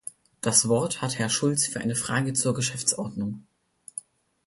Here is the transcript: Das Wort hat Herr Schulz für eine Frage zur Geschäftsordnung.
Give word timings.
Das 0.41 0.67
Wort 0.67 1.03
hat 1.03 1.19
Herr 1.19 1.29
Schulz 1.29 1.67
für 1.67 1.79
eine 1.79 1.93
Frage 1.95 2.33
zur 2.33 2.55
Geschäftsordnung. 2.55 3.45